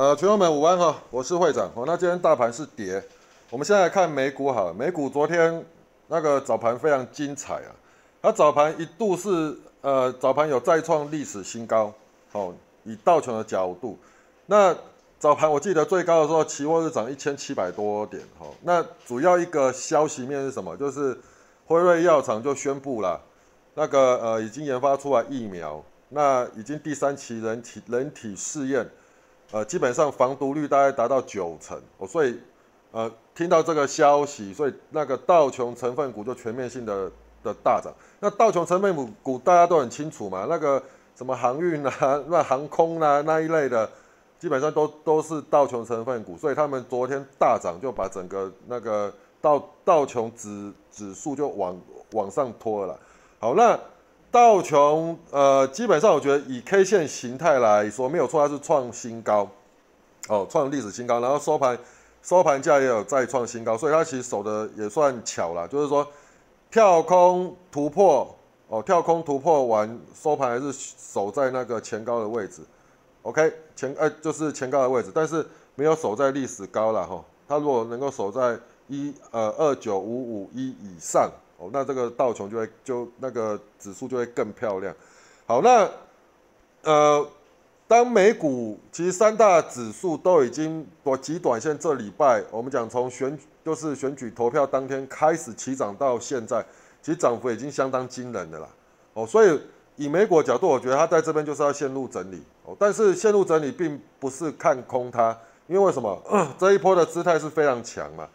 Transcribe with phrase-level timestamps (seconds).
[0.00, 1.70] 呃，群友们午安哈，我是会长。
[1.74, 3.04] 哦，那今天大盘是跌，
[3.50, 5.62] 我们现在来看美股好，美股昨天
[6.06, 7.68] 那个早盘非常精彩啊，
[8.22, 11.92] 它早盘一度是呃早盘有再创历史新高，
[12.32, 12.50] 好，
[12.84, 13.98] 以道琼的角度，
[14.46, 14.74] 那
[15.18, 20.74] 早盘我记得最高的时候期货是涨一千七百多点，哈，那主要一个消息面是什么？
[20.78, 21.14] 就是
[21.66, 23.20] 辉瑞药厂就宣布了，
[23.74, 28.88] 那个呃已经研发出来疫苗，那已经第三期人体人体试验。
[29.52, 32.38] 呃，基本上防毒率大概达到九成，哦，所以，
[32.92, 37.10] 呃，听到这个消息，所以那个道琼成分股就全面性的
[37.42, 37.92] 的大涨。
[38.20, 40.80] 那道琼成分股股大家都很清楚嘛，那个
[41.16, 43.90] 什么航运啊、 那航空啊那一类的，
[44.38, 51.76] 基本上都都是道琼成分股，所以他们昨天大涨，就把整个那个道道琼指指数就往
[52.12, 52.98] 往上拖了。
[53.40, 53.78] 好，那。
[54.32, 59.48] 道琼，呃，基本上我觉得以 K 线形态来说没有错，它是创新高，
[60.28, 61.76] 哦，创历史新高，然后收盘
[62.22, 66.06] 收盘价也有再创新高，所以它其实守的也算巧了，就是说
[66.70, 68.32] 跳空突破，
[68.68, 72.62] 哦，跳空突破完收盘还是守在那个前高的位置
[73.22, 81.28] ，OK，前呃就是前高的位置，但是没有守在历史高了哈，它如果能够守在一呃二九五五一以上。
[81.60, 84.94] 哦，那这个道琼就会就那个指数就会更漂亮。
[85.46, 85.86] 好，那
[86.82, 87.28] 呃，
[87.86, 96.64] 当美股其实三大指数都已经短极短线这礼拜，我们讲从选就是选举投票当天开始起涨到现在，
[97.02, 98.66] 其实涨幅已经相当惊人的啦。
[99.12, 99.60] 哦，所以
[99.96, 102.42] 以美股角度，我觉得它在这边就是要陷入整理。
[102.64, 105.36] 哦，但是陷入整理并不是看空它，
[105.66, 106.18] 因为为什么？
[106.58, 108.26] 这一波的姿态是非常强嘛。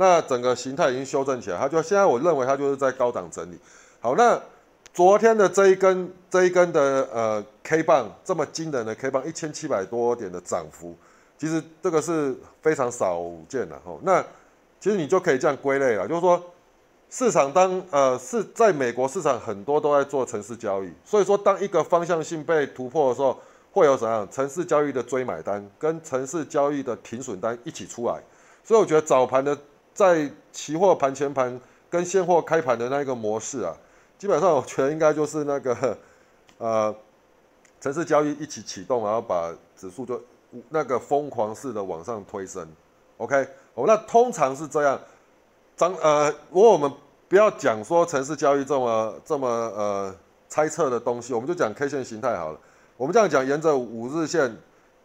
[0.00, 3.58] 那整个形态已经修正起来，它就现在我认为它就是在高档整理。
[3.98, 4.40] 好，那
[4.94, 6.80] 昨天的这一根这一根的
[7.12, 10.96] 呃 K 棒这么惊人的 K 棒，一千七百多点的涨幅，
[11.36, 12.32] 其实这个是
[12.62, 13.98] 非常少见的哈。
[14.02, 14.24] 那
[14.78, 16.40] 其实你就可以这样归类了，就是说
[17.10, 23.36] 市场当呃是在美国市场很多都在做城市交易，所以说当一个方向性被突破的时候，
[23.72, 28.22] 会有怎样城市交易的追买单跟城市交易的停损单一起出来，
[28.62, 29.58] 所以我觉得早盘的。
[29.98, 31.60] 在期货盘前盘
[31.90, 33.74] 跟现货开盘的那一个模式啊，
[34.16, 35.98] 基本上我觉得应该就是那个
[36.58, 36.94] 呃，
[37.80, 40.22] 城市交易一起启动，然后把指数就
[40.68, 42.64] 那个疯狂式的往上推升。
[43.16, 43.44] OK，
[43.74, 44.96] 哦，那通常是这样。
[45.76, 46.88] 张呃，如果我们
[47.28, 50.14] 不要讲说城市交易这么这么呃
[50.48, 52.60] 猜测的东西，我们就讲 K 线形态好了。
[52.96, 54.56] 我们这样讲，沿着五日线，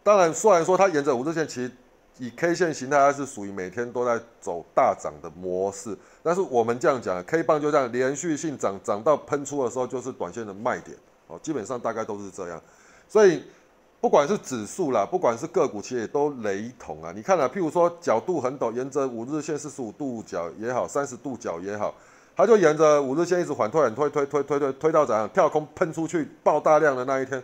[0.04, 1.72] 当然虽然说它沿着五日线其实。
[2.20, 5.98] 以 K 线形态，它是属于每天都在走大涨的模式。
[6.22, 10.98] 但是我们这样讲，K 棒就这样连续性涨，涨到喷出的时候就是短线的卖点
[11.28, 11.40] 哦。
[11.42, 12.62] 基本上大概都是这样。
[13.10, 13.44] 所以
[14.00, 17.12] 不管是指数啦，不管是个股，其实也都雷同啊。
[17.16, 21.96] 你看啊，譬如说角度很陡，沿着五日线四十五度角也好，三十度角也好，
[22.36, 27.42] 它就沿着五日线一直缓推、缓推、推推推推推到怎样跳空喷出去爆大量的那一天，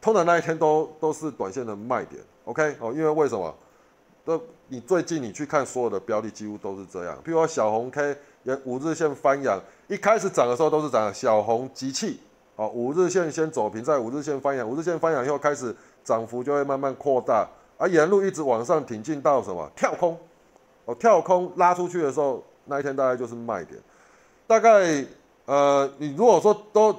[0.00, 2.22] 通常那一天都都是短线的卖点。
[2.44, 3.54] OK 哦，因为为什么？
[4.24, 7.16] 都你最近你去看所有的标的，几乎都是这样。
[7.24, 12.20] 譬如说小红 K 也五日线翻阳，一开始涨的时候都是涨小红集气
[12.56, 17.48] 哦，五日线先走平，在五日线翻阳，五日线翻阳以后开始涨幅就会慢慢扩大，
[17.78, 20.18] 而沿路一直往上挺进到什么跳空
[20.84, 23.80] 哦，跳空拉出去的时候，那一天大概就是卖点。
[24.46, 25.04] 大概
[25.46, 26.94] 呃，你如果说都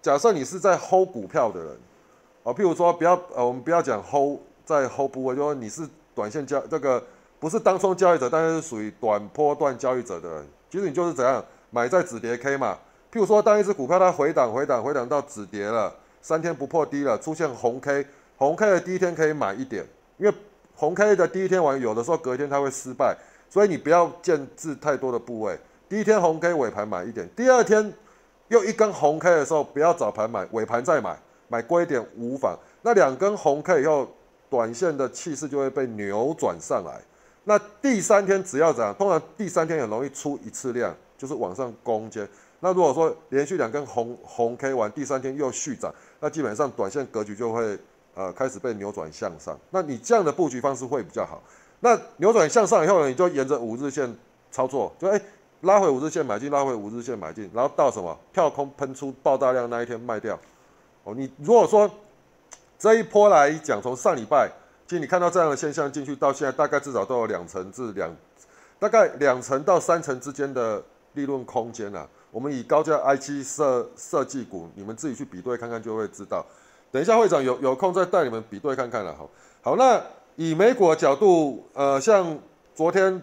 [0.00, 1.76] 假设你是在 hold 股票的人
[2.54, 4.38] 譬如说不要呃，我们不要讲 hold。
[4.62, 5.82] 在 hold 部位，就说你是
[6.14, 7.02] 短线交这个
[7.40, 12.78] 不是当冲交易者，但是是属于短波段交易者的人，其实你就是怎样买在止跌 K 嘛。
[13.12, 18.06] 譬如说，当一只股票它回档回档回档到止跌了，三天不破低了，出现红 K，
[18.36, 19.84] 红 K 的第一天可以买一点，
[20.18, 20.32] 因为
[20.76, 23.16] 红 K 的第一天完，有的时候隔天它会失败，
[23.48, 25.58] 所以你不要建制太多的部位。
[25.88, 27.92] 第一天红 K 尾盘买一点，第二天
[28.46, 31.18] 又一根红 K 的时候，不要早盘买，尾盘再买，
[31.50, 32.58] 买贵一点无妨。
[32.80, 34.08] 那两根红 K 以后。
[34.50, 37.00] 短线的气势就会被扭转上来，
[37.44, 38.92] 那第三天只要涨？
[38.96, 42.28] 通常第三天很容易出一次量，就是往上攻坚。
[42.58, 47.78] 那如果说连续两根红红 K 完，第三天又续涨，那基本上短线格局就会
[48.16, 49.56] 呃开始被扭转向上。
[49.70, 51.40] 那你这样的布局方式会比较好。
[51.78, 54.12] 那扭转向上以后呢，你就沿着五日线
[54.50, 55.20] 操作，就哎
[55.60, 60.36] 拉回五日线买进，拉回五日线买进，然后到什么跳空喷出爆大量那一天卖掉。
[61.04, 61.90] 哦，你如果说。
[62.82, 64.50] 这一波来讲，从上礼拜，
[64.86, 68.10] 其实你看到这样的现象进去到现在，大概至少都有两成至两，
[68.78, 70.82] 大概两成到三成之间的
[71.12, 72.08] 利润空间啊。
[72.30, 76.46] 我们以高价 I T 设设计股，你们自己去比对看看就会知道。
[76.90, 79.28] 等一下会长有有空再带你们比对看看了哈。
[79.60, 80.02] 好，那
[80.36, 82.38] 以美股的角度，呃，像
[82.74, 83.20] 昨天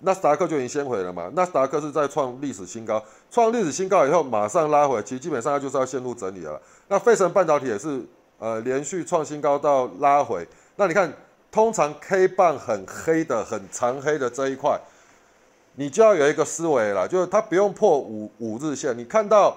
[0.00, 6.60] 纳斯达克就已经先回了嘛，纳斯达克是在创历史新高，创历史新高以后马上拉回，其实基本上它就是要陷入整理了。
[6.88, 8.02] 那费城半导体也是
[8.38, 10.46] 呃连续创新高到拉回，
[10.76, 11.12] 那你看，
[11.50, 14.78] 通常 K 棒很黑的、很长黑的这一块，
[15.74, 19.56] 你就要有一个思维了，就是它不用破五五日线，你看到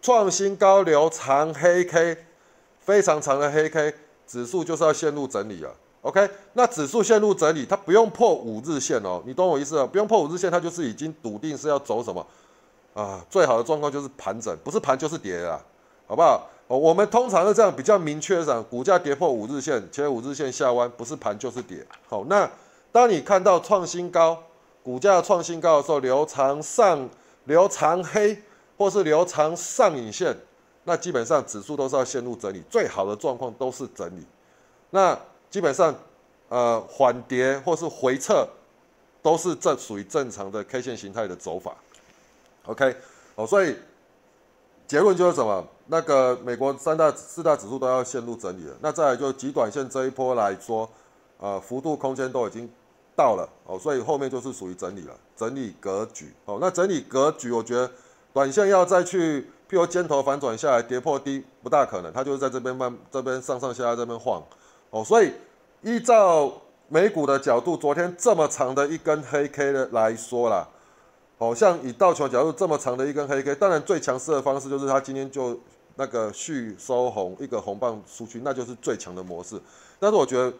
[0.00, 2.16] 创新高留长黑 K，
[2.78, 3.94] 非常长的黑 K。
[4.30, 6.28] 指数就是要陷入整理了，OK？
[6.54, 9.86] 那指数陷入整理，它不用破五日线哦，你懂我意思啊？
[9.86, 12.26] 不用破五日线，它就是已经笃定是要走什么
[12.94, 13.24] 啊？
[13.30, 15.60] 最好的状况就是盘整，不是盘就是跌啊，
[16.06, 16.48] 好不好？
[16.68, 21.84] 哦，我们通常是这样比较明确讲，股价跌破五日线，且五日线下弯，不是盘就是跌。
[22.08, 22.48] 好，那
[22.92, 24.40] 当你看到创新高，
[24.82, 27.08] 股价创新高的时候，留长上
[27.44, 28.40] 留长黑，
[28.78, 30.36] 或是留长上影线。
[30.84, 34.24] 那基本上指数都是要陷入整理，最好的状况都是整理。
[34.90, 35.18] 那
[35.50, 35.94] 基本上，
[36.48, 38.46] 呃，缓跌或是回撤，
[39.20, 41.74] 都是正属于正常的 K 线形态的走法。
[42.66, 42.94] OK，
[43.34, 43.76] 哦，所以
[44.86, 45.66] 结论就是什么？
[45.86, 48.76] 那个美国三大四大指数都要陷入整理了。
[48.80, 50.88] 那再来就极短线这一波来说，
[51.38, 52.70] 呃，幅度空间都已经
[53.16, 56.32] 到了哦，所以后面就是属于整理了，整理格局。
[56.44, 57.90] 哦，那整理格局，我觉得
[58.32, 59.50] 短线要再去。
[59.70, 64.42] 譬如尖头反转下来跌破低不大可能，它就是在这边慢这边上上下下这边晃，
[64.90, 65.32] 哦，所以
[65.82, 66.52] 依照
[66.88, 70.68] 美股的角度，昨天这么长的一根黑 K 的来说啦，
[71.38, 75.58] 哦，像以道琼角度这么长的一根黑 K，当然最强势的方式就是它今天就
[75.96, 79.60] 那个续收红一个红棒出去，那就是最强的模式。
[79.98, 80.52] 但是我觉得，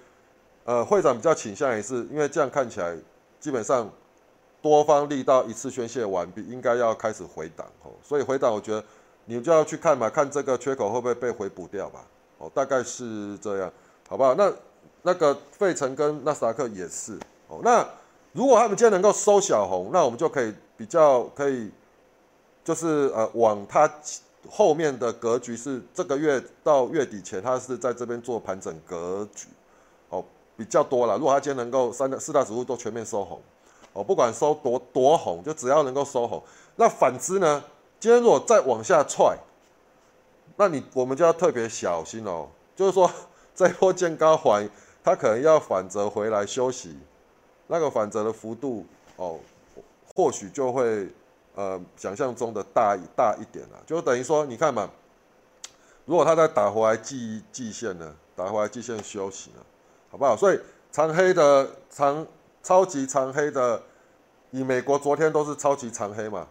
[0.64, 2.96] 呃，会长比较倾向也是因为这样看起来
[3.38, 3.90] 基本上
[4.62, 8.84] 多方力道一次宣泄完毕，应该要开始回档哦，所以回档我觉得。
[9.26, 12.04] 你就要去看嘛，看这个缺口会不会被回补掉吧？
[12.38, 13.72] 哦，大概是这样，
[14.10, 14.34] 好不好？
[14.34, 14.52] 那
[15.02, 17.16] 那个费城跟纳斯达克也是
[17.46, 17.60] 哦。
[17.62, 17.88] 那
[18.32, 21.70] 如果他们今天能够收小红，那我们就可以比较可以，
[22.64, 23.88] 就是呃往它
[24.48, 29.46] 后面的格局是这个月到月底前，它是在这边做盘整格局
[30.08, 30.24] 哦，
[30.56, 31.16] 比较多了。
[31.16, 33.40] 如果它今天能够三大四大指数都全面收红
[33.92, 36.42] 哦，不管收多多红，就只要能够收红，
[36.74, 37.62] 那反之呢？
[38.00, 39.38] 今天如果再往下踹，
[40.56, 42.48] 那你我们就要特别小心哦。
[42.74, 43.10] 就是说，
[43.54, 44.68] 这波见高还，
[45.02, 46.98] 它可能要反折回来休息，
[47.66, 48.86] 那个反折的幅度
[49.16, 49.38] 哦，
[50.14, 51.08] 或许就会
[51.54, 53.82] 呃想象中的大大一点了。
[53.86, 54.90] 就等于说，你看嘛，
[56.06, 59.66] 如果它再打回来季季线呢，打回来季线休息了，
[60.10, 60.36] 好不好？
[60.36, 60.58] 所以
[60.90, 62.26] 长黑的长
[62.62, 63.82] 超级长黑的，
[64.50, 66.46] 以美国昨天都是超级长黑嘛。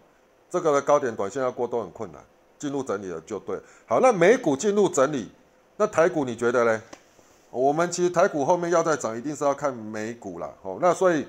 [0.48, 2.20] 这个的高点短线要过都很困难，
[2.58, 3.56] 进入整理了就对。
[3.86, 5.30] 好，那美股进入整理，
[5.80, 6.78] 那台股你觉得嘞？
[7.50, 10.54] 我们其实台股后面要再涨，一定是要看美股了。
[10.60, 11.26] 哦，那所以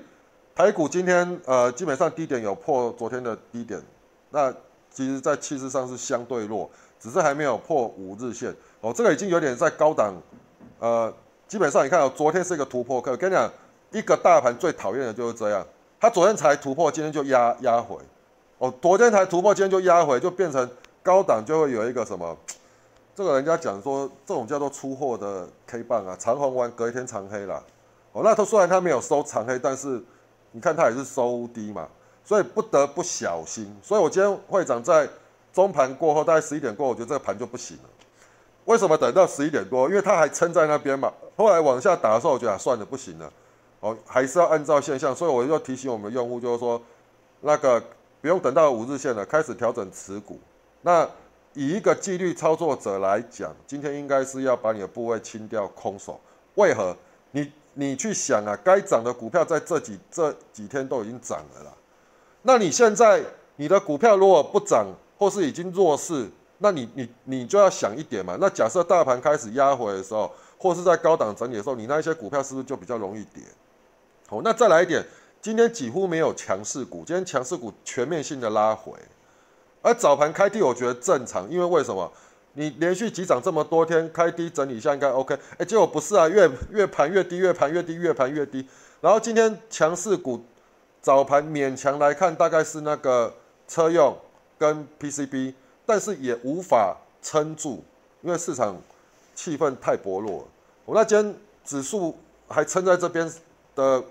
[0.54, 3.80] 台股今天呃基本上低点有破昨天的低点，
[4.28, 4.52] 那
[4.90, 6.68] 其实在气势上是相对弱，
[7.00, 8.54] 只是还没有破五日线。
[8.82, 10.12] 哦，这个已经有点在高档，
[10.80, 11.10] 呃，
[11.48, 13.16] 基本上你看哦，昨天是一个突破我。
[13.16, 13.50] 跟你讲，
[13.90, 15.66] 一个大盘最讨厌的就是这样，
[15.98, 17.96] 它昨天才突破，今天就压压回。
[18.58, 20.68] 哦，昨天才突破，今天就压回，就变成
[21.02, 22.36] 高档就会有一个什么？
[23.14, 27.62] 这个人家讲说，这种叫做出货的 K 棒啊，长红完隔一天长黑了。
[28.12, 30.02] 哦，那他虽然他没有收长黑，但是
[30.50, 31.88] 你看他也是收低嘛，
[32.24, 33.74] 所以不得不小心。
[33.82, 35.08] 所以我今天会长在
[35.52, 37.82] 中盘过后，大概十一点过，我觉得这个盘就不行了。
[38.64, 39.88] 为什么等到十一点多？
[39.88, 41.12] 因为他还撑在那边嘛。
[41.36, 43.32] 后来往下打的时候，我觉得算了，不行了。
[43.80, 45.14] 哦，还是要按照现象。
[45.14, 46.80] 所以我就提醒我们用户，就是说
[47.40, 47.82] 那个。
[48.22, 50.38] 不用等到五日线了，开始调整持股。
[50.82, 51.04] 那
[51.54, 56.20] 以一个纪律操作者来讲，今天应该是要把你的部位清掉空手。
[56.54, 56.96] 为何？
[57.32, 61.72] 你你去想啊，该涨的股票在这几这几天都已经涨了啦。
[62.42, 63.22] 那你现在
[63.56, 68.36] 你的股票如果不涨，或是已经弱势，那你你你就要想一点嘛。
[68.40, 73.42] 那假设大盘开始压回的时候，或是在高档整理的时候，你那一些股票是不是就比较容易跌？
[74.28, 75.04] 好，那再来一点。
[75.40, 78.92] 今天几乎没有强势股，今天强势股全面性的拉回，
[79.82, 82.10] 而早盘开低，我觉得正常，因为为什么？
[82.54, 88.66] 你连续急涨这么多天，开低整理一下应该 OK，哎，结果不是啊，越越盘越低，越盘越低，越盘越低。
[89.00, 90.42] 然后今天强势股
[91.00, 93.34] 早盘勉强来看，大概是那个
[93.66, 94.16] 车用
[94.58, 97.82] 跟 PCB，但是也无法撑住，
[98.20, 98.76] 因为市场
[99.34, 100.46] 气氛太薄弱。
[100.84, 101.34] 我那间
[101.64, 102.16] 指数
[102.48, 103.30] 还撑在这边
[103.74, 104.02] 的。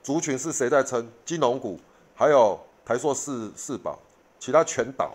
[0.00, 1.06] 族群是谁在撑？
[1.26, 1.78] 金融股，
[2.14, 3.98] 还有台硕四四宝，
[4.38, 5.10] 其他全倒。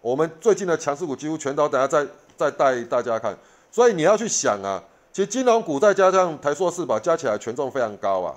[0.00, 2.06] 我们最近的强势股几乎全倒，等下再
[2.36, 3.36] 再带大家看。
[3.70, 4.82] 所以你要去想啊，
[5.12, 8.34] 其实金融股再加上台硕四宝加起来权重非常高啊。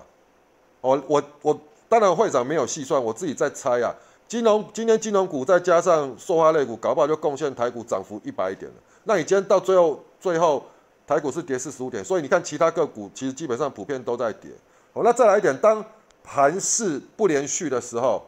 [0.82, 3.94] 我我我当然会长没有细算，我自己在猜啊。
[4.28, 8.78] 金融今天金融股再加上塑化类股，搞不好就贡献台股涨幅一百点了。
[9.04, 10.64] 那你今天到最后最后
[11.06, 14.50] 台股是跌四十五点，所以你看其他个股其实基本上普遍都在跌。
[14.94, 15.84] 好，那再来一点，当
[16.24, 18.26] 盘势不连续的时候，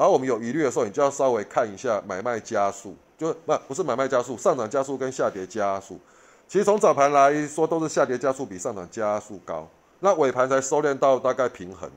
[0.00, 6.00] 而我们有疑虑的时候，你就要稍微看一下买卖加速，就不不是买卖加速，上涨加速跟下跌加速。
[6.48, 11.90] 其实从早盘来说，都是下跌加速比上涨加速高，那尾盘才收敛到大概平衡。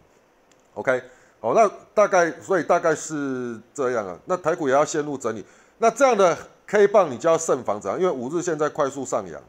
[0.74, 1.02] OK。
[1.40, 4.18] 哦，那大概，所以大概是这样啊。
[4.24, 5.46] 那台股也要陷入整理，
[5.78, 9.42] 那这样的 K 棒你就要慎防着，因为五日线在快速上扬，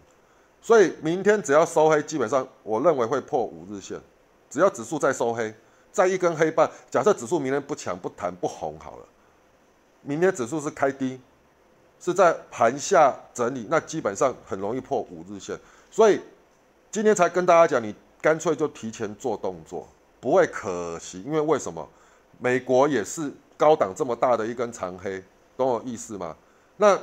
[0.61, 3.97] 所以明天只要收黑，基本上我认为会破五日线。
[4.51, 5.55] 只要指数再收黑，
[5.95, 9.07] 再一根黑棒，假设指数明天不强不弹不红好了，
[10.03, 11.21] 明天指数是开低，
[12.01, 15.57] 是在盘下整理，那基本上很容易破五日线。
[15.93, 16.21] 所以
[16.91, 19.87] 今天才跟大家讲，你干脆就提前做动作。
[20.21, 21.89] 不会可惜，因为为什么？
[22.41, 25.23] 美国也是高档这么大的一根长黑，
[25.57, 26.35] 懂我意思吗？
[26.79, 26.99] 那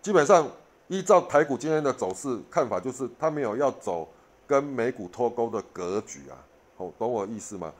[0.00, 0.46] 基本上
[0.86, 4.08] 依照台股今天的走势看法，就是它没有要走
[4.46, 6.38] 跟美股脱钩的格局啊，
[6.76, 7.72] 哦，懂我意思吗？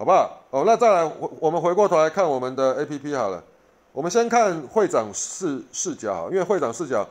[0.00, 0.42] 好不好？
[0.48, 3.44] 哦，那再来，我我们回过头来看我们的 A P P 好了，
[3.92, 7.06] 我们先看会长视视角，因为会长视角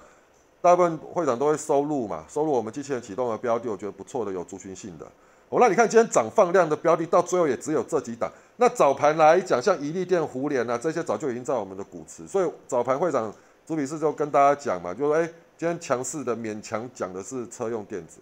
[0.60, 5.06] 大部分会长都会收录嘛，收录我们机器人启动的标的，我觉得不错的，有族群性的。
[5.50, 8.28] 哦，那你看今天涨放量的标的，到最后也只有这几档。
[8.58, 12.26] 那早盘来讲，像宜利电、胡联啊，这些早就已经在我们的股池。
[12.26, 13.32] 所以早盘会长
[13.68, 15.30] 朱理事就跟大家讲嘛，就说：哎，
[15.60, 18.18] 今天强势的勉强讲的是车用电子，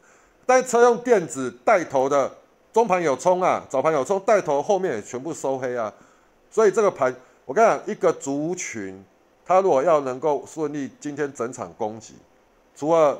[0.45, 2.29] 但车用电子带头的
[2.77, 5.91] 中盘有冲啊，早盘有冲，带头后面也全部收黑啊。
[6.51, 7.11] 所以这个盘，
[7.43, 9.03] 我跟你讲，一个族群，
[9.43, 12.13] 它如果要能够顺利今天整场攻击，
[12.75, 13.19] 除了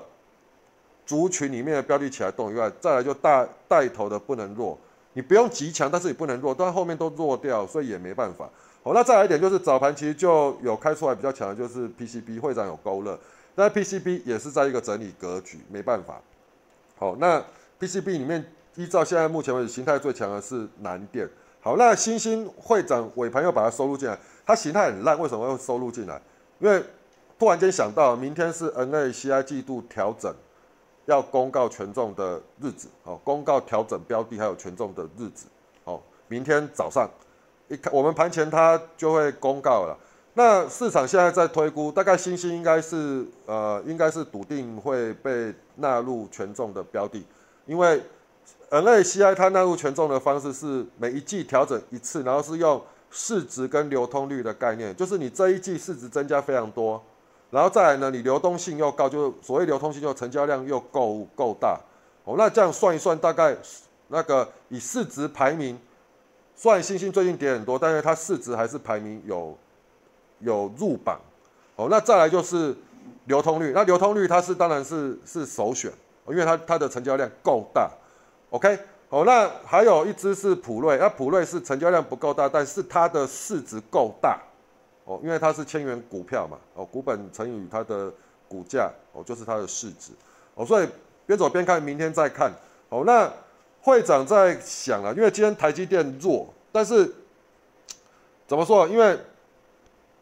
[1.08, 4.78] 族群里面的标的起来动以外，再来就大带头的不能弱，
[5.14, 8.48] 你不用极强，但是也不能弱，但后面都弱掉，所以也没办法。
[8.84, 13.20] 好，那再来一点就是早盘其实就有开出来比较强的，就是 PCB 会长有勾勒，
[13.56, 16.22] 但 PCB 也是在一个整理格局，没办法。
[16.96, 17.44] 好，那
[17.80, 18.46] PCB 里面
[18.78, 21.30] 依照现在目前为止形态最强的是南电。
[21.60, 26.22] 好，那新兴会长尾盘又把它收入进来，它形态很烂，为什么会收入进来？
[26.60, 26.82] 因为
[27.38, 30.34] 突然间想到明天是 NACI 季度调整。
[31.08, 35.48] 要公告权重的日子，哦，公告调整标的还有权重的日子，
[35.86, 37.10] 哦，明天早上
[37.70, 39.98] 一看，我们盘前它就会公告了。
[40.34, 47.26] 那市场现在在推估，大概星星应该是呃，应该是笃定会被纳入权重的标的，
[47.66, 48.04] 因为
[48.70, 57.02] NACI 它纳入权重的方式是每一季调整一次，然后是用市值跟流通率的概念，就是你这一季市值增加非常多。
[57.50, 61.80] 然后再来呢，你流动性又高，就所谓流通性就成交量又够够大，
[62.26, 63.56] 哦，那这样算一算，大概
[64.10, 65.80] 那个以市值排名，
[66.54, 69.58] 算星星最近跌很多，但是它市值还是排名有
[70.40, 71.18] 有入榜，
[71.78, 72.76] 哦，那再来就是
[73.28, 75.90] 流通率，那流通率它是当然是是首选，
[76.28, 77.90] 因为它它的成交量够大
[78.50, 84.40] ，OK，哦，那还有一只是普瑞，那普瑞是成交量不够大，但是它的市值够大。
[85.06, 88.12] 哦，因为它是千元股票嘛，哦，股本乘以它的
[88.46, 90.12] 股价，哦，就是它的市值，
[90.54, 90.90] 哦，所以
[91.26, 92.52] 边走边看，明天再看。
[92.90, 93.32] 哦，那
[93.82, 97.10] 会长在想啊，因为今天台积电弱，但是
[98.46, 98.86] 怎么说？
[98.90, 99.18] 因为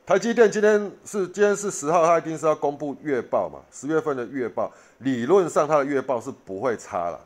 [0.06, 7.20] 台积电今天是今天是十号，它一定是要公布月报嘛，十月份的月报，理论上它的月报是不会差了，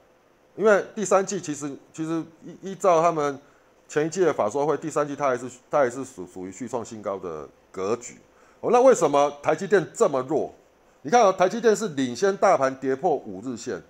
[0.60, 3.39] 因为第三季其实其实依依照他们。
[3.92, 8.20] 前一季的法说会，第三季它还是它还是属属于续创新高的格局。
[8.60, 10.54] 哦，那为什么台积电这么弱？
[11.01, 13.82] 你看啊，台积电是领先大盘跌破五日线。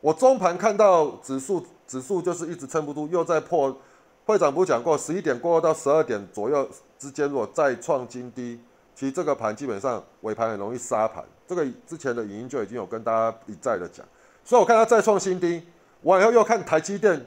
[0.00, 3.76] 我中盘看到指数指数就是一直撑不住，又在破。
[4.24, 6.66] 会长不讲过，十一点过后到十二点左右
[6.98, 8.58] 之间，如果再创金低，
[8.94, 11.22] 其实这个盘基本上尾盘很容易杀盘。
[11.46, 14.06] 这个之前的影音就已经有跟大家一再的讲。
[14.42, 15.62] 所以我看它再创新低，
[16.04, 17.20] 完以后又看台积电。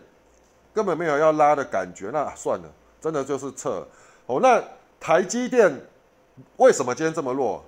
[0.74, 3.84] 根本没有要拉的感觉，那算了，真的就是撤
[4.27, 4.39] 哦。
[4.39, 4.63] 那
[5.00, 5.75] 台积电
[6.57, 7.65] 为什么今天这么弱？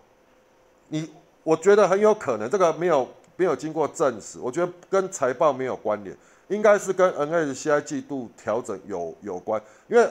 [0.89, 1.11] 你
[1.41, 6.15] 我觉得很有可能，这个没有没有经过证实，我觉得跟财报没有关联，
[6.49, 9.59] 应该是跟 NACI 季度调整有有关。
[9.87, 10.07] 因为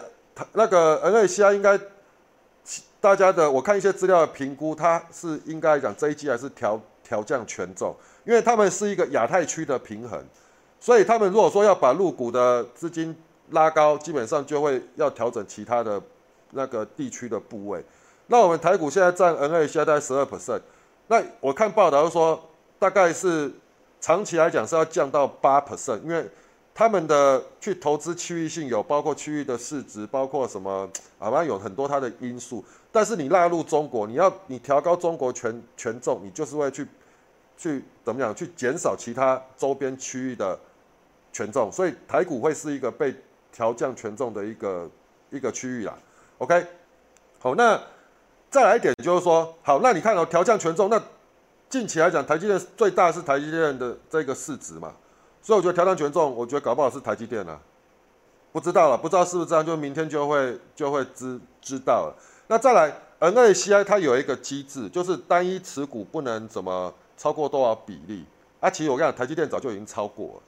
[0.53, 1.79] 那个 NACI 应该
[3.01, 10.21] 大家的，我看一些资料的评估，它是应该讲这一季还是调调降权重，因为他们是一个亚太区的平衡。
[10.81, 13.17] 所以他们如果说要把入股的资金
[13.51, 16.01] 拉高，基本上就会要调整其他的
[16.53, 17.85] 那个地区的部位。
[18.27, 20.61] 那我们台股现在占 N A 现在十二 percent，
[21.07, 22.39] 那我看报道说
[22.79, 23.51] 大概是
[24.01, 26.29] 长期来讲是要降到八 percent，因为
[26.75, 32.65] 他们的去投资区域性有包括区域的市值，包括什么啊，反正有很多它的因素。
[32.93, 36.87] 但是你纳入中国，你要你调高中国权权重，你就是会去
[37.57, 40.59] 去怎么样去减少其他周边区域的
[41.39, 43.15] 权重，所以台股会是一个被
[43.53, 44.91] 调降权重的一个
[45.31, 45.97] 一个区域啦。
[46.39, 46.67] OK，
[47.39, 47.81] 好，那
[48.51, 51.01] 再来一点就是说，好，那你看哦，调降权重，那
[51.69, 54.93] 近期来讲，台积电最大是台积电的这个市值嘛，
[55.41, 57.61] 所以我觉得调降权重，我觉得搞不好是台积电啊，
[58.51, 62.17] 不知道了，不知道是不是这样，就明天就会就会知知道了。
[62.49, 68.25] 那再来，NACI 它有一个机制，就是单一持股不能怎么超过多少比例
[68.59, 68.69] 啊？
[68.69, 70.43] 其实我跟你讲，台积电早就已经超过了，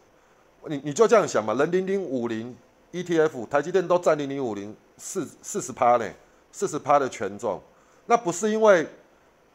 [0.67, 2.57] 你你就这样想嘛，人零零五零
[2.93, 4.75] ETF，台积电都占零零五零。
[5.03, 6.07] 四四十趴呢，
[6.53, 7.59] 四十趴的权重，
[8.05, 8.87] 那不是因为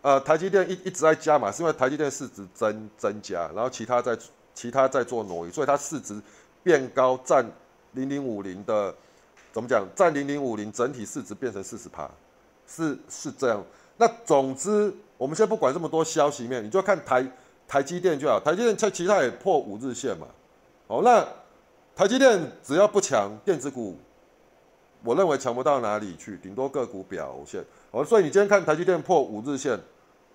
[0.01, 4.17] 呃台积电一一直在加嘛，是因为台积电市值增增加，然后其他在
[4.55, 6.19] 其他在做挪移，所以它市值
[6.63, 7.45] 变高，占
[7.91, 8.91] 零零五零的
[9.53, 9.87] 怎么讲？
[9.95, 12.09] 占零零五零整体市值变成四十趴，
[12.65, 13.63] 是是这样。
[13.97, 17.23] 那总之，我们先不管这么多消息面，你就看台
[17.67, 20.25] 台积电就好，台积电在其他也破五日线嘛。
[20.87, 21.25] 哦，那
[21.95, 23.97] 台积电只要不强，电子股。
[25.03, 27.63] 我认为强不到哪里去，顶多个股表现。
[27.91, 29.79] 哦，所以你今天看台积电破五日线，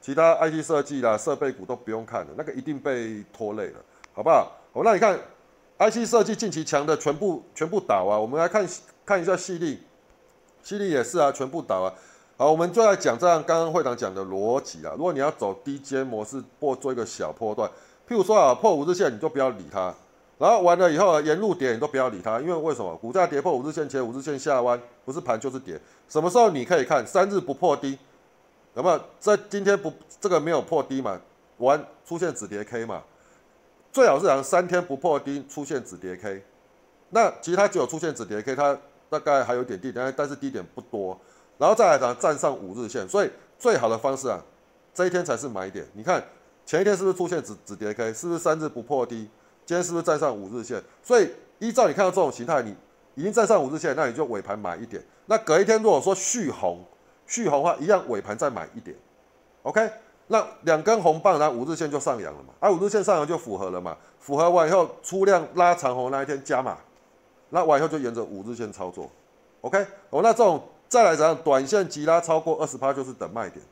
[0.01, 3.81] 其他 IT 设计啦、设备股都不用看了，那个一定被拖累了，
[4.13, 4.53] 好不好？
[4.73, 5.19] 哦，那你看
[5.79, 8.17] IC 设计近期强的全部全部倒啊。
[8.17, 8.65] 我们来看
[9.05, 9.83] 看一下细粒，
[10.63, 11.93] 细粒也是啊，全部倒啊。
[12.37, 14.95] 好，我们就来讲这样刚刚会长讲的逻辑啊。
[14.97, 17.69] 如果你要走低阶模式，或做一个小波段，
[18.09, 19.93] 譬如说啊，破五日线你就不要理它。
[20.41, 22.97] 然后完了以后，沿路跌你都不要理它，因为为什么？
[22.97, 25.79] 股价跌破五日线前，五日线下弯，不是盘就是跌。
[26.09, 27.99] 什么时候你可以看三日不破低？
[28.73, 28.99] 有没有？
[29.19, 31.21] 在今天不这个没有破低嘛？
[31.59, 33.03] 完出现止跌 K 嘛？
[33.93, 36.43] 最好是讲三天不破低出现止跌 K。
[37.11, 38.79] 那其实它只有出现止跌 K，它
[39.11, 41.21] 大概还有点低点，但是低点不多。
[41.59, 44.43] 然后再来讲站上五日线，所以最好的方式啊，
[44.95, 45.87] 这一天才是买点。
[45.93, 46.25] 你看
[46.65, 48.15] 前一天是不是出现止止跌 K？
[48.15, 49.29] 是不是三日不破低？
[49.71, 50.83] 今天是不是站上五日线？
[51.01, 51.31] 所以
[51.61, 52.75] 依照你看到这种形态，你
[53.15, 55.01] 已经站上五日线，那你就尾盘买一点。
[55.27, 56.85] 那隔一天如果说续红，
[57.25, 58.97] 续红的话一样尾盘再买一点。
[59.63, 59.89] OK，
[60.27, 62.53] 那两根红棒，然后五日线就上扬了嘛？
[62.59, 63.97] 啊，五日线上扬就符合了嘛？
[64.19, 66.77] 符合完以后出量拉长红那一天加码，
[67.51, 69.09] 那完以后就沿着五日线操作。
[69.61, 71.39] OK，哦，那这种再来怎样？
[71.45, 73.65] 短线急拉超过二十趴就是等卖点。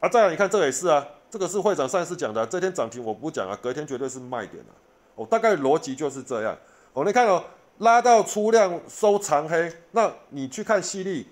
[0.00, 4.74] 啊，再来你看这个也是啊，这个是会长上一次讲的，这天涨停我不讲啊，隔天绝对是卖点啊。
[5.16, 6.56] 哦，大概逻辑就是这样。
[6.92, 7.42] 哦，你看哦，
[7.78, 11.26] 拉到出量收长黑，那你去看犀利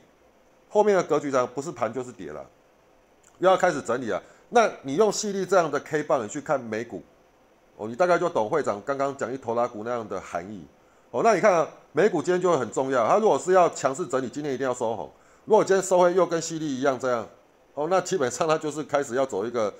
[0.68, 2.44] 后面的格局上，不是盘就是跌了，
[3.38, 4.22] 又要开始整理了。
[4.50, 7.02] 那你用犀利这样的 K 棒，你去看美股，
[7.76, 10.66] 哦，你大概就懂会长刚刚讲一头拉股那样的含义。
[11.10, 13.06] 哦，那你看啊，美股今天就会很重要。
[13.06, 15.10] 它如果是要强势整理，今天一定要收红。
[15.44, 17.28] 如果今天收黑又跟犀利一样这样，
[17.74, 19.72] 哦，那基本上它就是开始要走一个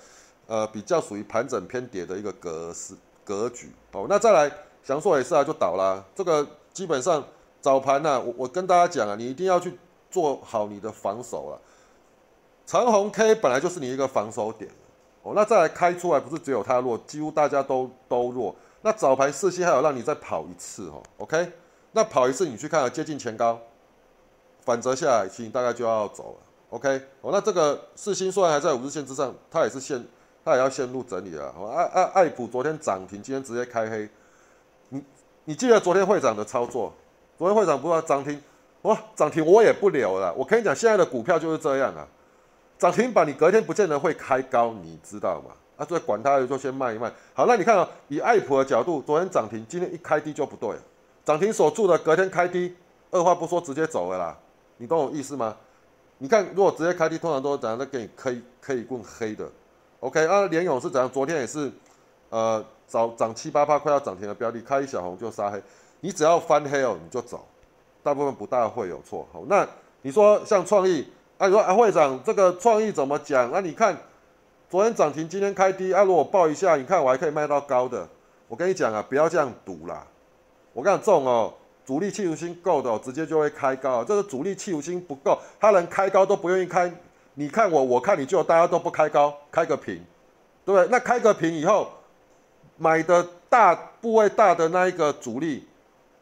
[0.47, 2.95] 呃比较属于盘整偏跌的一个格式。
[3.25, 4.51] 格局哦，那再来
[4.83, 6.05] 翔硕也是啊，就倒了。
[6.15, 7.23] 这个基本上
[7.61, 9.79] 早盘呢，我我跟大家讲啊，你一定要去
[10.11, 11.61] 做好你的防守了。
[12.67, 14.71] 长红 K 本来就是你一个防守点
[15.23, 18.55] 哦，那再来开出来不是只有它弱，几乎大家都都弱。
[18.83, 21.53] 那早盘四星还有让你再跑一次哦，OK？
[21.93, 23.61] 那跑一次你去看啊接近前高，
[24.65, 26.39] 反折下来，其实大概就要走了
[26.71, 27.01] ，OK？
[27.21, 30.05] 哦，那这个四星虽然还在五日线之上，它也是线。
[30.45, 31.55] 它也要陷入整理了。
[31.75, 34.09] 爱爱爱普昨天涨停，今天直接开黑。
[34.89, 35.03] 你
[35.45, 36.93] 你记得昨天会长的操作？
[37.39, 38.41] 昨天会长不知道涨停，
[38.83, 40.33] 哇，涨停我也不留了。
[40.35, 42.07] 我跟你讲，现在的股票就是这样啊，
[42.79, 45.53] 涨停板你隔天不见得会开高，你知道吗？
[45.77, 47.11] 啊，所以管它就先卖一卖。
[47.35, 50.77] 好，那你看啊，以爱普的角度，昨天涨停，今天一开低就不对，
[51.25, 52.77] 涨停锁住的，隔天开低，
[53.11, 54.37] 二话不说直接走了啦。
[54.77, 55.57] 你懂我意思吗？
[56.19, 57.79] 你看，如果直接开低，通常都怎样？
[57.79, 59.49] 都给你可以可以棍黑的。
[60.03, 61.09] OK，啊，联勇是怎样？
[61.09, 61.71] 昨天也是，
[62.29, 65.63] 呃，早涨七八八，快要涨停的标的，开一小红就杀黑。
[66.01, 67.47] 你只要翻黑哦，你就走，
[68.03, 69.25] 大部分不大会有错。
[69.33, 69.65] 好，那
[70.03, 71.07] 你说像创意，
[71.39, 73.49] 啊，你说啊，会长这个创意怎么讲？
[73.53, 73.97] 那你看
[74.69, 78.09] 昨天涨停，今天开低，啊，如果报一下，你看我还可以卖到高的。
[78.49, 80.05] 我跟你讲啊，不要这样赌啦。
[80.73, 81.55] 我跟你讲，这种哦，
[81.87, 84.03] 主力气图心够的，直接就会开高。
[84.03, 86.93] 这个主力气图心不够，他连开高都不愿意开。
[87.35, 90.05] 你看我，我看你，就大家都不开高，开个平，
[90.65, 90.87] 对不对？
[90.91, 91.89] 那开个平以后，
[92.77, 95.67] 买的大部位大的那一个主力，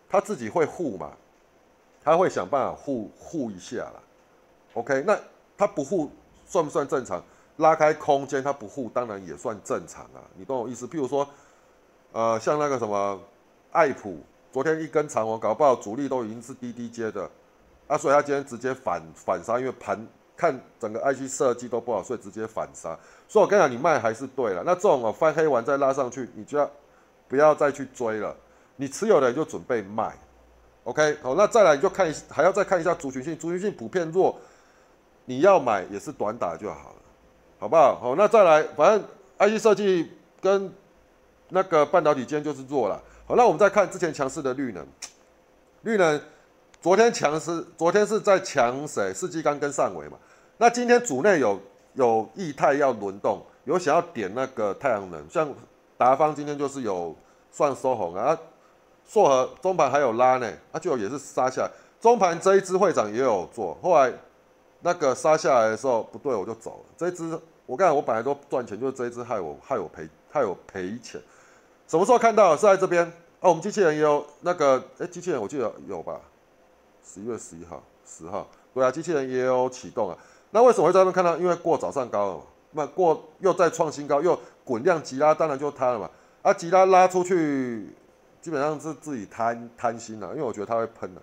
[0.08, 1.12] 他自己会护嘛，
[2.02, 3.94] 他会想办法护护一下啦。
[4.74, 5.18] OK，那
[5.58, 6.10] 他不护
[6.46, 7.22] 算不算正常？
[7.56, 10.22] 拉开空间他不护，当然也算正常啊。
[10.36, 10.86] 你懂我意思？
[10.86, 11.28] 譬如说，
[12.12, 13.20] 呃，像那个什么
[13.72, 14.18] 爱普，
[14.50, 17.28] 昨天一根长红，搞不好主力都已经是低低阶的，
[17.86, 20.06] 啊，所以他今天直接反反杀，因为盘
[20.40, 22.98] 看整个 IC 设计都不好，所以直接反杀。
[23.29, 24.62] 所以我跟你讲，你卖还是对了。
[24.64, 26.70] 那这种哦翻黑完再拉上去，你就要
[27.29, 28.35] 不要再去追了？
[28.76, 30.16] 你持有的就准备卖。
[30.85, 34.35] OK，好，那再来你就看一还要再看一下族群性，族群性普遍弱，
[35.26, 36.96] 你要买也是短打就好了，
[37.59, 38.00] 好不好？
[38.00, 39.05] 好，那再来，反正
[39.38, 40.72] IC 设计跟
[41.50, 43.00] 那个半导体今天就是弱了。
[43.26, 44.87] 好，那我们再看之前强势的绿能，
[45.83, 46.20] 绿能
[46.80, 49.12] 昨天强势，昨天是在强谁？
[49.12, 50.16] 世纪钢跟上尾嘛。
[50.56, 51.60] 那今天组内有
[51.92, 55.46] 有异态要轮动，有想要点那个太阳能，像
[55.98, 57.14] 达方今天就是有
[57.50, 58.36] 算收红啊。
[59.06, 61.70] 硕和中盘还有拉呢，啊，就也是杀下来。
[62.00, 64.10] 中盘这一支会长也有做，后来
[64.80, 66.94] 那个杀下来的时候不对，我就走了。
[66.96, 71.20] 这一支我刚才我本来都赚钱，就是这一支害我害我赔害我赔钱。
[71.86, 72.56] 什么时候看到？
[72.56, 73.04] 是在这边
[73.40, 73.50] 啊？
[73.50, 76.18] 我们机器人也有那个，哎，机器人我记得有吧？
[77.04, 80.16] 十一月十一号、十号，对啊，机器人也有启动啊。
[80.50, 81.36] 那为什么会在那边看到？
[81.36, 86.10] 因为过早上高了嘛，那过又再创新高，又滚量急拉，当然就它了嘛。
[86.42, 87.94] 啊，急拉拉出去。
[88.40, 91.20] 基本上是自己贪贪心了，因为我觉得它会喷的。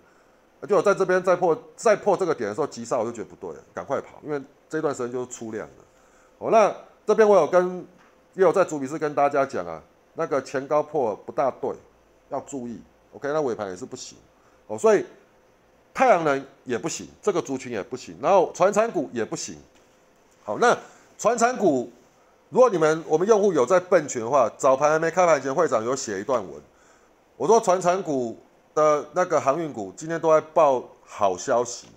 [0.68, 5.84] 就我在这边再破再破这个点的时候急杀，我就觉得不对了，赶快跑，因为这段时间就是出量的。
[6.38, 6.72] 哦，那
[7.08, 7.80] 这边我有跟
[8.36, 9.82] 也有在主笔是跟大家讲啊，
[10.14, 11.72] 那个前高破不大对，
[12.30, 12.80] 要注意。
[13.14, 14.16] OK，那尾盘也是不行。
[14.68, 15.04] 哦，所以
[15.98, 19.58] 太阳能也不行，这个族群也不行，然后船产股也不行。
[20.44, 20.78] 好，那
[21.18, 21.90] 船产股，
[22.50, 26.62] 如果你们我们用户有在笨群的话，早盘还没开盘前，会长有写一段文。
[27.36, 28.38] 我说，船产股
[28.76, 31.88] 的那个航运股今天都在报好消息，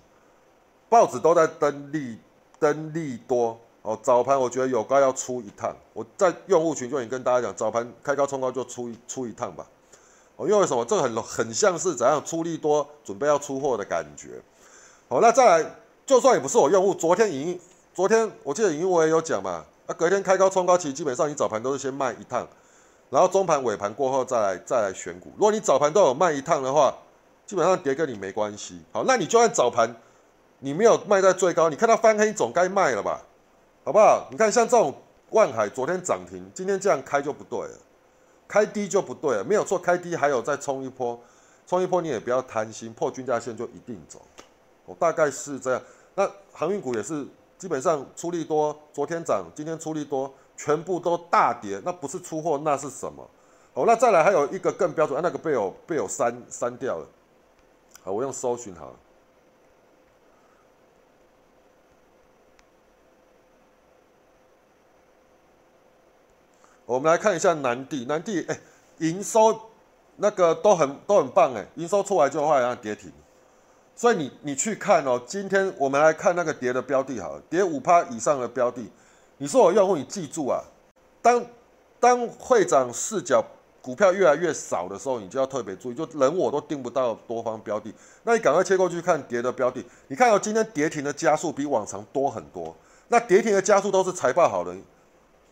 [0.89, 2.17] 报纸都在登利
[2.57, 3.95] 登利多哦。
[4.01, 9.63] 早盘我觉得有高要出一趟，我在用户群就已经跟大家讲，早盘开高冲高就出一出一趟吧。
[10.47, 10.83] 因为什么？
[10.85, 14.41] 这个很很像是怎样出力多，准备要出货的感觉。
[15.07, 15.75] 好，那再来，
[16.05, 17.59] 就算也不是我用户，昨天已经
[17.93, 22.47] 昨天我记得已经我也有讲嘛，啊，隔天开高冲高，其实基本上你早盘都是先卖一趟。
[23.09, 25.31] 然后中盘尾盘过后再来再来选股。
[25.35, 26.95] 如果你早盘都有卖一趟的话，
[27.45, 28.81] 基本上跌跟你没关系。
[28.93, 29.93] 好，那你就算早盘
[30.59, 33.21] 你没有卖在最高，你看到翻黑总该卖了吧？
[33.83, 34.27] 好不好？
[34.31, 34.93] 你看像这种
[35.31, 37.77] 万海昨天涨停，今天这样开就不对了，
[38.51, 41.17] 开低就不对了，没有错，开低还有再冲一波，
[41.65, 44.21] 冲一波你也不要贪心，破均价线就一定走。
[44.85, 45.81] 我大概是这样。
[46.15, 47.25] 那航运股也是
[47.57, 50.29] 基本上出力多，昨天涨，今天出力多。
[50.57, 53.27] 全部都大跌，那不是出货，那是什么？
[53.73, 57.07] 好，那再来还有一个更标准，那个被我被我删删掉了。
[58.03, 58.95] 好，我用搜寻好了。
[66.91, 68.59] 我们来看一下南地，南地哎，
[68.97, 69.57] 营收
[70.17, 73.09] 那个都很都很棒哎，营收出来就会让跌停。
[73.95, 78.91] 所以你你去看哦，今天我们来看那个跌的标的，好，跌五趴以上的标的。
[79.37, 80.61] 你说我用户，你记住啊，
[81.21, 81.41] 当
[81.97, 83.41] 当会长视角
[83.81, 89.81] 股票越来越少的时候，你就要特别注意，就人我都盯不到多方标的，那你赶快切过去看跌的标的。
[90.09, 92.75] 你看到今天跌停的加速比往常多很多，
[93.07, 94.75] 那跌停的加速都是财报好的，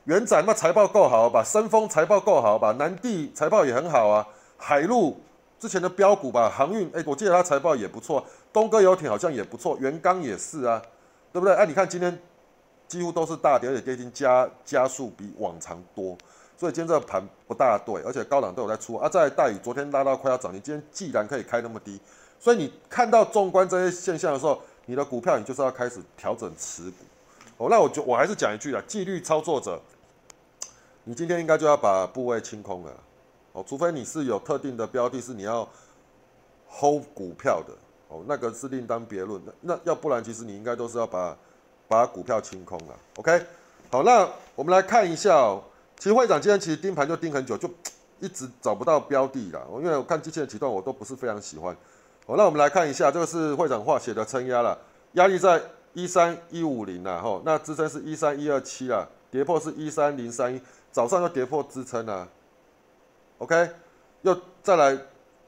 [0.05, 1.43] 元展那财报够好吧？
[1.43, 2.71] 深丰财报够好吧？
[2.73, 5.19] 南地财报也很好啊，海陆
[5.59, 10.81] 之前的标股吧，航运哎，我记得它财报也不错，东哥游艇好像也不错，元刚也是啊，
[11.31, 11.53] 对不对？
[11.55, 12.19] 哎，你看今天。
[12.89, 16.17] 几乎都是大跌，而且跌停加加速比往常多，
[16.57, 19.07] 所以今天这个盘不大对，而且高档都有在出啊。
[19.07, 22.01] 在大宇昨天拉到快要涨停，今天既然可以开那么低，
[22.39, 27.05] 所以你看到纵观这些现象的时候，你的股票你就是要开始调整持股。
[27.59, 29.79] 哦，那我就我还是讲一句啊，纪律操作者，
[31.03, 32.91] 你今天应该就要把部位清空了。
[33.53, 35.69] 哦，除非你是有特定的标的，是你要
[36.67, 37.73] hold 股票的，
[38.07, 39.53] 哦，那个是另当别论的。
[39.61, 41.37] 那要不然，其实你应该都是要把。
[41.89, 43.43] 把股票清空了，OK，
[43.89, 45.59] 好，那我们来看一下哦。
[45.97, 47.67] 其实会长今天其实盯盘就盯很久，就
[48.19, 49.67] 一直找不到标的了。
[49.79, 51.75] 因为我看机器人启动，我都不是非常喜欢。
[52.27, 54.77] 好，那我们来看一下，这个是会长话写的撑压了，
[55.13, 55.59] 压力在
[56.03, 62.27] 一三一五零啦，吼，那支撑是一三一二七啦，跌破是一三零三一，早上又跌破支撑啦
[63.39, 63.69] ，OK，
[64.21, 64.97] 又再来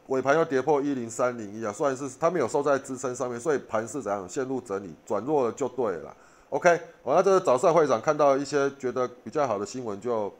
[0.08, 6.16] 尾盘又跌破一零三零一啊，算是它没有收在支撑上面，所以盘是怎样陷入整理，转弱了就对了。
[6.50, 10.34] OK，我那这个早上会长看到一些觉得比较好的新闻，就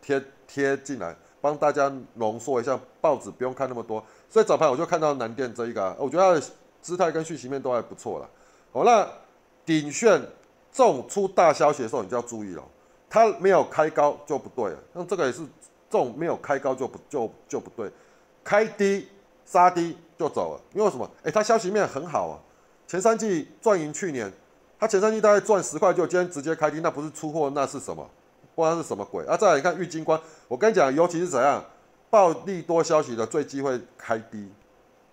[0.00, 2.78] 贴贴进来，帮大家浓缩一下。
[3.00, 6.52] 报纸不用看那么多，所以早盘我就看到南电这一个，我觉得它的
[6.82, 8.28] 姿态跟讯息面都还不错了。
[8.72, 9.08] 好，那
[9.64, 10.20] 鼎炫
[10.70, 12.62] 这种出大消息的时候，你就要注意了，
[13.08, 14.78] 它没有开高就不对了。
[14.92, 15.40] 那这个也是
[15.90, 17.90] 这种没有开高就不就就不对，
[18.44, 19.08] 开低
[19.44, 21.10] 杀低就走了，因为什么？
[21.22, 22.38] 哎，它消息面很好啊，
[22.86, 24.32] 前三季赚赢去年，
[24.78, 28.08] 它前三季大概赚十块，就今天直接开低，那不是出货那是什么？
[28.54, 29.36] 不知道是什么鬼啊！
[29.36, 31.64] 再来看玉金光，我跟你讲，尤其是怎样，
[32.10, 34.50] 暴利多消息的最忌讳开低，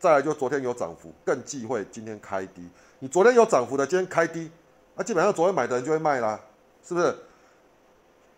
[0.05, 2.61] 再来就昨天有涨幅，更忌讳今天开低。
[2.99, 4.51] 你昨天有涨幅的，今天开低，
[4.93, 6.39] 那基本上昨天买的人就会卖啦，
[6.87, 7.15] 是不是？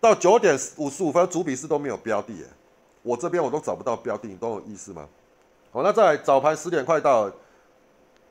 [0.00, 2.32] 到九点五十五分，主笔是都没有标的，
[3.02, 5.06] 我这边我都找不到标的，你懂我意思吗？
[5.70, 7.30] 好，那在早盘十点快到，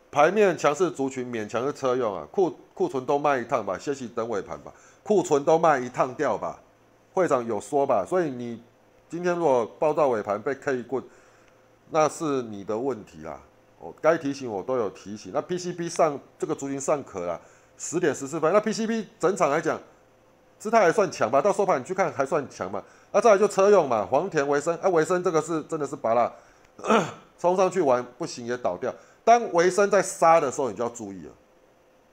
[0.09, 4.73] 盘面强势族群勉强的车用啊，库库存都卖一趟吧，歇息等尾盘吧，
[5.03, 6.59] 库存都卖一趟掉吧。
[7.13, 8.59] 会长有说吧，所以你
[9.07, 11.03] 今天如果报到尾盘被 K 棍，
[11.89, 13.39] 那是你的问题啦。
[13.79, 15.31] 哦该提醒我都有提醒。
[15.33, 17.39] 那 PCB 上这个足金上壳啦，
[17.77, 18.51] 十点十四分。
[18.51, 19.79] 那 PCB 整场来讲，
[20.57, 21.39] 姿态还算强吧？
[21.39, 22.83] 到收盘你去看还算强嘛？
[23.11, 26.33] 那再来就车用嘛，黄田维生，哎，维生这个是真的是拔了，
[27.37, 28.93] 冲上去玩不行也倒掉。
[29.23, 31.31] 当维生在杀的时候，你就要注意了。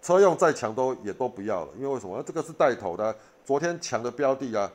[0.02, 2.22] 车用再强都也都不要了，因为为什么？
[2.22, 4.70] 这个是带头的，昨天强的标的啊。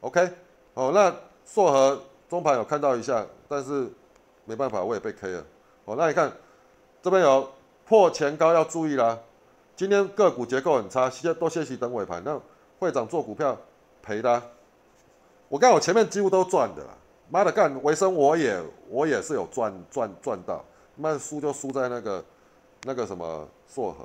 [0.00, 0.28] OK，
[0.74, 1.10] 哦，那
[1.46, 3.90] 硕和中盘有看到一下，但是
[4.44, 5.44] 没办法，我也被 K 了。
[5.84, 6.32] 哦，那你看
[7.02, 7.50] 这边有
[7.86, 9.18] 破前高要注意啦。
[9.76, 12.22] 今天个股结构很差，现在多歇息等尾盘。
[12.24, 12.40] 那
[12.78, 13.56] 会长做股票
[14.02, 14.42] 赔的，
[15.48, 16.90] 我看我前面几乎都赚的啦。
[17.28, 20.64] 妈的干，维生我也我也是有赚赚赚到，
[20.96, 22.24] 那输就输在那个
[22.84, 24.04] 那个什么硕和。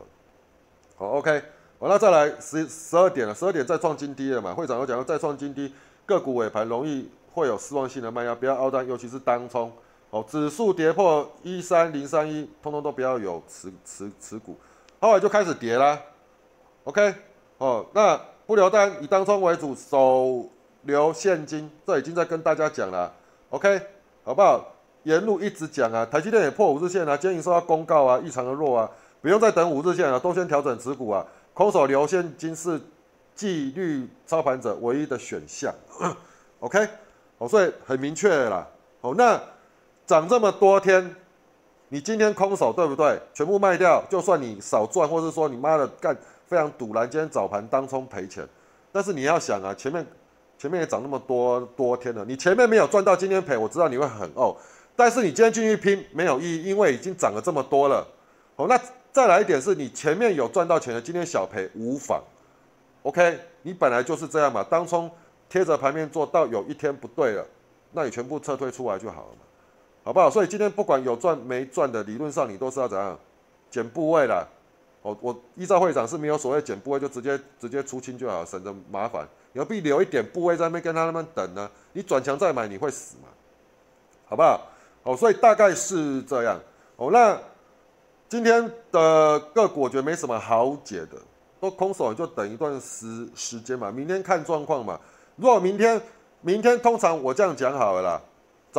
[0.95, 1.39] 好，OK，
[1.79, 4.53] 好，那再来十十二点了，十二点再创金低了嘛？
[4.53, 5.73] 会长有讲要再创金低。
[6.05, 9.71] 个股尾盘容易会有失望性的卖压，不要凹单，尤其是当冲。
[10.09, 14.57] 哦，指数跌破一三零三一，通通都不要有持持持股。
[14.99, 15.99] 后来就开始跌啦。
[16.83, 17.13] OK，
[17.57, 20.49] 哦，那不留单，以当冲为主，手
[20.83, 23.13] 留现金，这已经在跟大家讲了。
[23.49, 23.81] OK，
[24.23, 24.65] 好不好？
[25.03, 28.89] 沿路一直讲啊，台积电也破五日线啊，今天收到公告啊，异常的弱啊，
[29.21, 32.81] 不用再等五日线了，都先调整持股啊，空手留现金是。
[33.35, 35.73] 纪律操盘者唯一的选项，
[36.59, 36.85] OK，
[37.37, 38.67] 哦，所以很明确啦。
[38.99, 39.41] 哦，那
[40.09, 41.15] 涨这么多天，
[41.89, 43.21] 你今天空手对不对？
[43.31, 46.17] 全部卖掉，就算你少赚，或是说你妈的干
[46.47, 48.43] 非常堵拦，今天早盘当冲赔钱。
[48.91, 50.03] 但是你要想啊，前面
[50.57, 54.57] 前面也涨那么多多天了，你前面没有赚到，今天赔，我知道你会很哦。
[54.95, 58.03] 但是你今天进去拼没有意义，因为已经涨了这么多了。
[58.55, 62.19] 哦，那再来一点是你前面有赚到钱的，今天小赔无妨。
[63.03, 65.07] OK，你本来就是这样嘛，当冲
[65.47, 67.45] 贴着盘面做到有一天不对了，
[67.91, 69.45] 那你全部撤退出来就好了嘛，
[70.03, 70.29] 好不好？
[70.29, 73.17] 所以今天不管有赚没赚的，理论上你都是要怎样
[73.69, 74.47] 减部位的。
[75.01, 79.27] 我我依照会长是没有所谓减部位，就直接直接出清就好，省得麻烦。
[79.55, 81.69] 何必留一点部位在那边跟他那边等呢？
[81.93, 83.27] 你转强再买你会死嘛？
[84.27, 84.61] 好不好？
[85.03, 86.59] 哦，所以大概是这样。
[86.97, 87.37] 哦，那
[88.27, 91.17] 今天的个股我觉得没什么好解的。
[91.61, 94.97] 都空手，就等一段时时间嘛，明天看状况嘛。
[95.35, 96.01] 如果明天，
[96.39, 98.21] 明天通常我这样讲好了啦，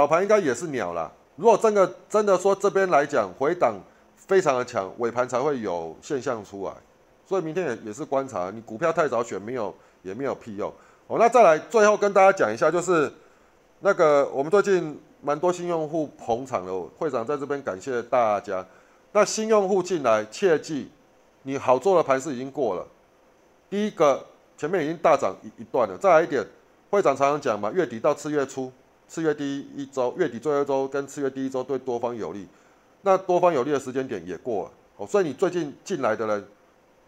[0.00, 1.12] 早盘应该也是鸟啦。
[1.36, 3.78] 如果真的真的说这边来讲回档
[4.16, 6.72] 非常的强，尾盘才会有现象出来。
[7.26, 10.72] 所以明天也也是观察，你股票太早选没有也没有屁用。
[11.06, 13.12] 哦，那再来最后跟大家讲一下，就是
[13.80, 18.64] 那个我们最近蛮多新用户捧场的，会长在这边感谢大家。
[19.12, 20.90] 那新用户进来切记。
[21.42, 22.86] 你好做的盘是已经过了，
[23.68, 24.24] 第一个
[24.56, 26.42] 前面已经大涨一一段了，再来一点，
[26.88, 28.72] 会长常常讲嘛，月底到次月初，
[29.10, 32.46] 次月第一周，月底最后一周跟次月第一周对多方有利，
[33.02, 36.46] 那多方有利的时间点也过了，哦，所以你最近进来的人，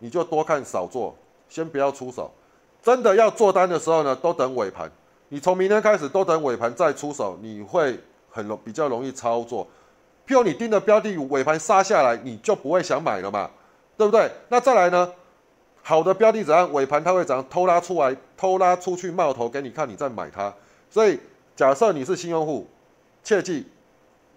[0.01, 1.15] 你就多看少做，
[1.49, 2.29] 先不要出手，
[2.83, 4.91] 真的要做单的时候呢，都等尾盘，
[5.29, 7.97] 你从明天开始都等尾盘再出手，你会
[8.29, 9.65] 很容比较容易操作，
[10.27, 13.49] 譬如你盯的标的尾盘杀下来，你就不会想买了嘛。
[13.95, 14.29] 对不对？
[14.49, 15.13] 那再来呢？
[15.83, 16.73] 好的标的怎样？
[16.73, 20.53] 尾盘它会怎样偷拉出来，偷拉出去冒头给你看，你再买它。
[20.91, 21.21] 所以
[21.55, 22.67] 假设你是新用户，
[23.23, 23.67] 切记，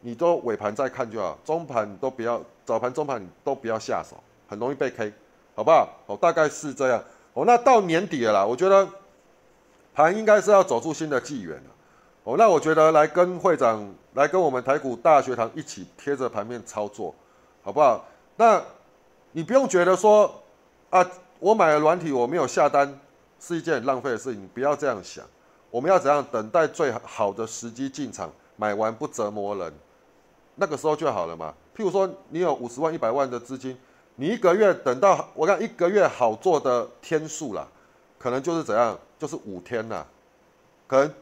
[0.01, 4.15] 你都尾盘再看就好，中盘都不要，早盘、中盘你都不要下手，
[4.47, 5.13] 很容易被 K，
[5.56, 5.89] 好不好？
[6.08, 7.04] 哦，大概是这样。
[7.34, 8.88] 哦，那到年底了啦，我觉得
[9.93, 11.69] 盘应该是要走出新的纪元了。
[12.23, 17.13] 哦，那我觉得来跟会长，来跟我们台股大学堂一起贴着盘面操作，
[17.63, 18.06] 好不好？
[18.36, 18.62] 那。
[19.38, 20.34] 你不用觉得说，
[20.89, 21.06] 啊，
[21.39, 22.97] 我买了软体，我没有下单，
[23.38, 24.47] 是一件很浪费的事情。
[24.54, 25.25] 不要这样想，
[25.76, 29.74] 我们要怎样等待最好的时机进场，买完不折磨人，
[30.56, 31.54] 那个时候就好了嘛。
[31.76, 33.78] 譬如说，你有五十万、一百万的资金，
[34.16, 37.68] 你一个月等到我看一个月好做的天数啦，
[38.18, 40.08] 可能就是怎样，就是五天啦，
[40.88, 41.14] 可能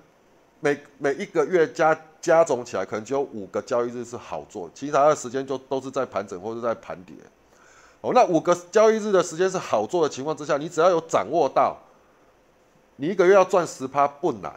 [0.59, 7.15] 每每一个月加加总起来，可能只有五个交易日是好做，其他的时间就都是在盘整或者在盘跌。
[8.01, 11.75] 哦，那五个交易日的时间是好做的情况之下，你只要有掌握到，
[12.95, 14.53] 你一个月要赚十趴不难，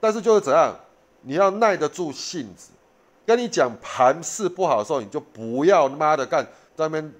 [0.00, 0.74] 但是就是怎样，
[1.22, 2.70] 你要耐得住性子。
[3.24, 7.12] 跟你讲盘势不好的时候，你就不要他妈的干在那边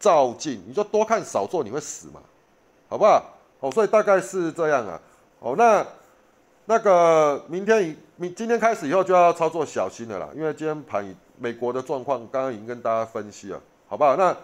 [0.00, 2.20] 照进，你就多看少做，你会死嘛，
[2.88, 3.22] 好不好？
[3.60, 4.98] 哦，所以大概是这样啊。
[5.40, 5.86] 哦，那
[6.64, 14.16] 那个明天明今天开始以后就要操作小心的啦，因为今天盘美国的状况刚刚已经跟大家分析了，好不好？
[14.16, 14.34] 那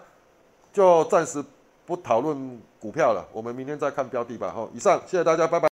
[0.70, 1.42] 就暂时
[1.86, 4.50] 不讨论股票了，我们明天再看标的吧。
[4.52, 5.69] 好，以上谢谢大家，拜拜。